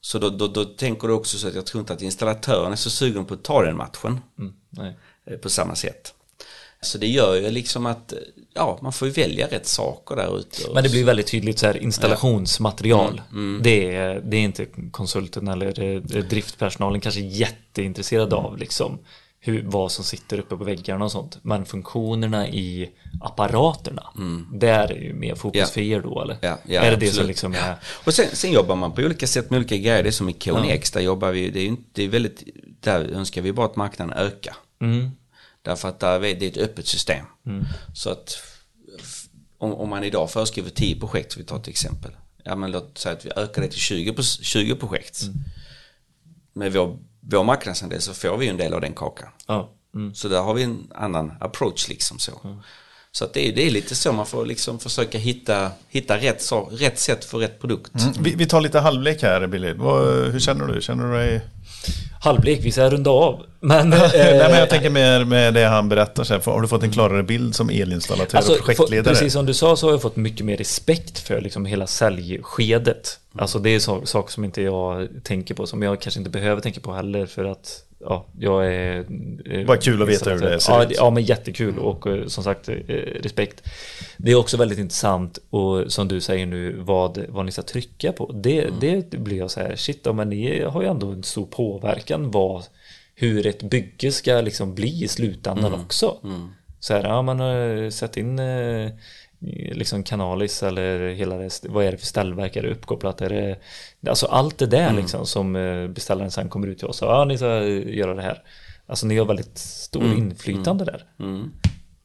[0.00, 2.76] Så då, då, då, tänker du också så att jag tror inte att installatören är
[2.76, 4.20] så sugen på att ta den matchen.
[4.38, 4.94] Mm.
[5.26, 6.14] Eh, på samma sätt.
[6.80, 8.14] Så det gör ju liksom att
[8.54, 10.70] ja, man får ju välja rätt saker där ute.
[10.74, 13.22] Men det blir väldigt tydligt så här installationsmaterial.
[13.32, 13.62] Mm, mm.
[13.62, 18.44] Det, är, det är inte konsulten eller driftpersonalen kanske jätteintresserad mm.
[18.44, 18.98] av liksom
[19.46, 21.38] hur, vad som sitter uppe på väggarna och sånt.
[21.42, 22.90] Men funktionerna i
[23.20, 24.46] apparaterna, mm.
[24.52, 25.66] där är ju mer fokus ja.
[25.66, 26.36] för er då eller?
[26.40, 27.00] Ja, ja, är det absolut.
[27.00, 27.76] det som liksom är...
[28.04, 30.02] Och sen, sen, jobbar man på olika sätt med olika grejer.
[30.02, 32.42] Det är som i KNX, där jobbar vi, det är, inte, det är väldigt,
[32.80, 34.56] där önskar vi bara att marknaden ökar.
[34.80, 35.10] Mm.
[35.64, 37.26] Därför att där, det är ett öppet system.
[37.46, 37.64] Mm.
[37.94, 38.38] Så att
[39.58, 42.10] om, om, man idag föreskriver 10 projekt, så vi tar ett exempel.
[42.42, 45.22] Ja men låt säga att vi ökar det till 20, 20 projekt.
[45.22, 45.36] Mm.
[46.52, 49.28] Med vår, vår marknadsandel så får vi en del av den kakan.
[49.46, 49.70] Ja.
[49.94, 50.14] Mm.
[50.14, 52.40] Så där har vi en annan approach liksom så.
[52.44, 52.56] Mm.
[53.12, 56.42] Så att det, är, det är lite så man får liksom försöka hitta, hitta rätt,
[56.42, 58.00] så, rätt sätt för rätt produkt.
[58.00, 58.22] Mm.
[58.22, 59.72] Vi, vi, tar lite halvlek här Billy.
[59.72, 60.82] Vad, hur känner du?
[60.82, 61.40] Känner du dig
[62.20, 63.42] halvlek, vi ska runda av.
[63.60, 66.24] Men, Nej, men jag tänker mer med det han berättar.
[66.24, 69.14] Så har du fått en klarare bild som elinstallatör alltså, och projektledare?
[69.14, 73.18] Precis som du sa så har jag fått mycket mer respekt för liksom hela säljskedet.
[73.38, 76.80] Alltså det är saker som inte jag tänker på, som jag kanske inte behöver tänka
[76.80, 79.06] på heller för att ja, jag är...
[79.44, 80.92] Eh, Vad kul att veta hur det ser ja, ut.
[80.96, 82.74] Ja, men jättekul och eh, som sagt eh,
[83.22, 83.62] respekt.
[84.16, 88.12] Det är också väldigt intressant och som du säger nu vad, vad ni ska trycka
[88.12, 88.32] på.
[88.32, 89.04] Det, mm.
[89.10, 92.64] det blir jag så här, shit, men ni har ju ändå en stor påverkan vad,
[93.14, 95.80] hur ett bygge ska liksom bli i slutändan mm.
[95.80, 96.18] också.
[96.24, 96.48] Mm.
[96.80, 98.40] Så här, ja man har sett in
[99.72, 103.58] liksom Canalis eller hela det, vad är det för ställverk, är det uppkopplat, är det,
[104.10, 104.96] alltså allt det där mm.
[104.96, 108.22] liksom som eh, beställaren sen kommer ut till oss och ja ni ska göra det
[108.22, 108.42] här.
[108.86, 110.18] Alltså ni har väldigt stor mm.
[110.18, 110.94] inflytande mm.
[110.94, 111.26] där.
[111.26, 111.52] Mm.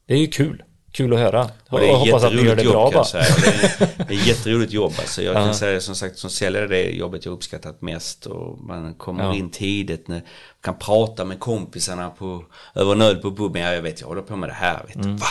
[0.05, 0.63] Det är ju kul.
[0.91, 1.49] Kul att höra.
[1.69, 3.03] Och det är hoppas att ni gör det jobb, bra bara.
[3.11, 5.21] Det är, det är jätteroligt jobb alltså.
[5.21, 8.25] Jag kan säga som sagt som säljare det är jobbet jag uppskattat mest.
[8.25, 9.35] Och man kommer ja.
[9.35, 10.07] in tidigt.
[10.07, 10.21] När,
[10.61, 13.61] kan prata med kompisarna på, över en öl på puben.
[13.61, 14.83] Ja, jag vet jag håller på med det här.
[14.87, 15.17] Vet mm.
[15.17, 15.27] Va?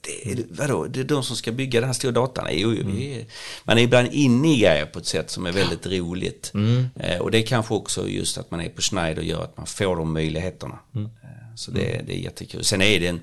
[0.00, 2.46] Det, är, vadå, det är de som ska bygga den här stora datan.
[2.50, 3.24] Jo, mm.
[3.64, 6.50] man är ibland inne i grejer på ett sätt som är väldigt roligt.
[6.54, 6.88] Mm.
[7.00, 9.66] Eh, och det är kanske också just att man är på Schneider gör att man
[9.66, 10.78] får de möjligheterna.
[10.94, 11.06] Mm.
[11.22, 12.64] Eh, så det, det är jättekul.
[12.64, 13.20] Sen är det en,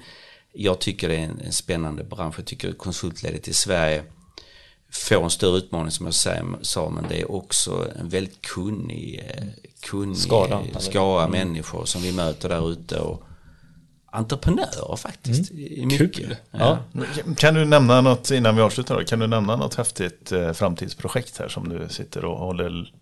[0.54, 2.36] jag tycker det är en, en spännande bransch.
[2.38, 4.04] Jag tycker konsultledet i Sverige
[4.92, 6.16] får en större utmaning som jag
[6.66, 9.44] sa, men det är också en väldigt kunnig, eh,
[9.80, 11.32] kunnig skara, skara mm.
[11.32, 13.00] människor som vi möter där ute.
[13.00, 13.27] Och,
[14.18, 15.52] entreprenörer faktiskt.
[15.52, 15.90] Mm.
[15.90, 16.36] Kul.
[16.52, 16.80] Ja.
[17.38, 21.48] Kan du nämna något, innan vi avslutar, kan du nämna något häftigt eh, framtidsprojekt här
[21.48, 22.94] som du sitter och håller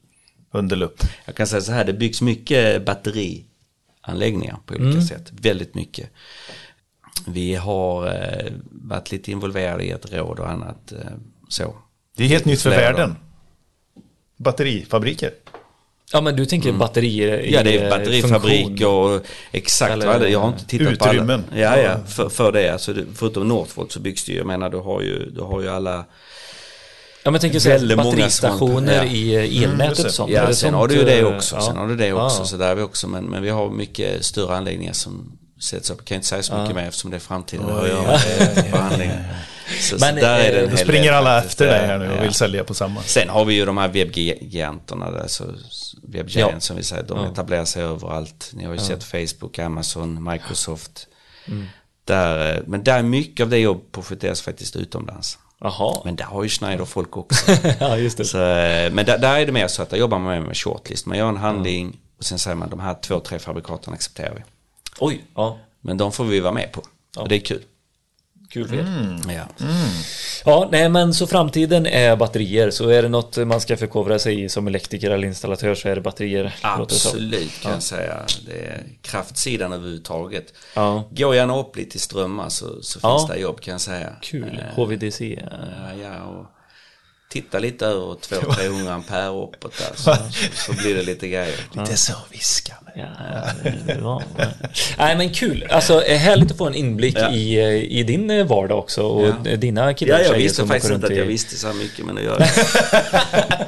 [0.52, 1.00] under lupp?
[1.26, 5.02] Jag kan säga så här, det byggs mycket batterianläggningar på olika mm.
[5.02, 5.32] sätt.
[5.32, 6.10] Väldigt mycket.
[7.28, 10.92] Vi har eh, varit lite involverade i ett råd och annat.
[10.92, 11.00] Eh,
[11.50, 11.76] så.
[12.18, 13.16] Det är helt nytt för världen.
[14.38, 15.32] Batterifabriker.
[16.12, 16.80] Ja men du tänker mm.
[16.80, 20.94] batterier i Ja det är batterifabrik och exakt Eller, vad det Jag har inte tittat
[20.94, 21.44] utrymmen.
[21.44, 21.62] på alla.
[21.62, 22.70] Ja ja, för, för det.
[22.70, 25.70] Alltså, förutom Northvolt så byggs det ju, jag menar du har ju, du har ju
[25.70, 26.06] alla
[27.26, 29.04] Ja men tänker så batteristationer ja.
[29.04, 30.32] i eh, elnätet mm, och sånt.
[30.32, 31.56] Ja, sen sånt, har du ju det eh, också.
[31.56, 31.62] Ja.
[31.62, 32.40] Sen har du det också.
[32.40, 32.46] Ja.
[32.46, 33.08] Så där är vi också.
[33.08, 35.98] Men, men vi har mycket större anläggningar som sätts upp.
[36.00, 36.76] Jag kan inte säga så mycket ja.
[36.76, 37.66] mer efterfsom det är framtiden.
[37.66, 38.20] Oh, ja.
[39.82, 42.64] Så, Men, så där är det springer alla efter dig här nu och vill sälja
[42.64, 43.02] på samma.
[43.04, 45.54] Sen har vi ju de här webbgiganterna, alltså
[46.04, 46.60] webbgiant ja.
[46.60, 47.32] som vi säger, de ja.
[47.32, 48.52] etablerar sig överallt.
[48.54, 48.86] Ni har ju ja.
[48.86, 51.08] sett Facebook, Amazon, Microsoft.
[51.48, 51.66] Mm.
[52.04, 55.38] Där, men där är mycket av det jobb projekteras faktiskt utomlands.
[55.60, 56.02] Jaha.
[56.06, 57.52] Men där har ju Schneider folk också.
[57.80, 58.26] ja, just det.
[58.26, 61.06] Så, eh, men där, där är det mer så att där jobbar man med shortlist.
[61.06, 64.42] Man gör en handling och sen säger man de här två, tre fabrikaten accepterar vi.
[65.00, 65.60] Oj, ja.
[65.82, 66.82] Men de får vi vara med på.
[67.18, 67.64] Och det är kul.
[68.56, 69.20] Kul för er.
[69.28, 69.66] Ja.
[70.46, 72.72] Ja, nej men så framtiden är batterier.
[72.72, 75.96] Så är det något man ska förkovra sig i som elektriker eller installatör så är
[75.96, 76.56] det batterier.
[76.62, 78.18] Absolut kan jag säga.
[78.46, 80.54] Det är kraftsidan överhuvudtaget.
[80.74, 81.04] Ja.
[81.12, 83.18] Gå gärna upp lite i strömmar så, så Ja.
[83.20, 84.10] finns det jobb kan jag säga.
[84.22, 84.60] Kul.
[84.70, 85.40] Eh, HVDC.
[85.52, 86.46] Ja, ja, och
[87.42, 90.16] titta lite över 200-300 ampere uppåt där så,
[90.54, 91.56] så blir det lite grejer.
[91.72, 92.92] Lite så viskande.
[92.96, 93.06] Ja,
[93.88, 94.24] det var...
[94.98, 97.32] Nej men kul, alltså eh, härligt att få en inblick Ja.
[97.32, 97.68] i, eh,
[98.00, 99.56] i din eh, vardag också och Ja.
[99.56, 102.06] dina killar Ja, och jag visste som faktiskt inte att jag visste så här mycket
[102.06, 103.66] men nu gör jag det.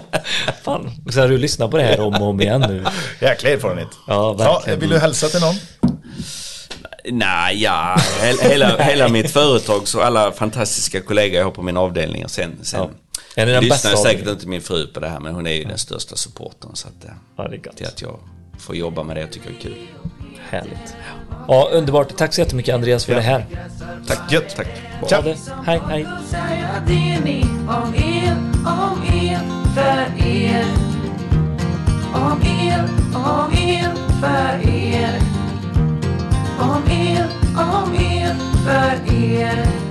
[0.64, 2.86] Fan, så har du lyssnat på det här om och om igen nu.
[3.22, 3.88] Jäkla erfarenhet.
[4.08, 4.80] Ja, Ja, verkligen.
[4.80, 5.56] vill du hälsa till någon?
[7.12, 11.78] Nej, ja, he- hela, hela mitt företag så alla fantastiska kollegor jag har på min
[11.78, 12.90] avdelning och sen, sen
[13.38, 13.44] Ja.
[13.44, 14.34] Är det den bästa lyssnar säkert avdelningen?
[14.36, 17.06] inte min fru på det här men hon är ju den största supporten så att,
[17.06, 18.20] eh, Ja, det till att jag
[18.58, 19.76] får jobba med det jag tycker är kul.
[20.50, 20.96] Härligt.
[21.48, 22.18] Ja, underbart.
[22.18, 23.46] Tack så jättemycket Andreas för det här.
[24.08, 24.56] Tack, Gött.
[24.56, 24.68] tack.
[25.08, 25.22] Ciao.
[25.66, 26.06] Hej, hej.
[27.68, 29.40] om el, om el,
[29.76, 30.66] för er.
[32.14, 32.80] Om el,
[33.16, 35.22] om el, för er.
[36.60, 39.87] Om el, om el, för er.